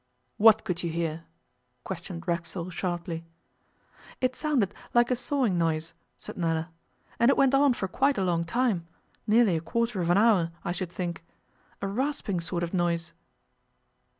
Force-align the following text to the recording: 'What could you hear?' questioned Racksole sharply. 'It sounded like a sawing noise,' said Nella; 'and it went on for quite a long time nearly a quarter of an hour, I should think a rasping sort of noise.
'What 0.37 0.63
could 0.63 0.81
you 0.81 0.89
hear?' 0.89 1.25
questioned 1.83 2.27
Racksole 2.27 2.71
sharply. 2.71 3.23
'It 4.19 4.35
sounded 4.35 4.73
like 4.95 5.11
a 5.11 5.15
sawing 5.15 5.59
noise,' 5.59 5.93
said 6.17 6.37
Nella; 6.39 6.71
'and 7.19 7.29
it 7.29 7.37
went 7.37 7.53
on 7.53 7.71
for 7.73 7.87
quite 7.87 8.17
a 8.17 8.23
long 8.23 8.43
time 8.43 8.87
nearly 9.27 9.55
a 9.55 9.61
quarter 9.61 10.01
of 10.01 10.09
an 10.09 10.17
hour, 10.17 10.49
I 10.65 10.71
should 10.71 10.91
think 10.91 11.23
a 11.83 11.87
rasping 11.87 12.39
sort 12.39 12.63
of 12.63 12.73
noise. 12.73 13.13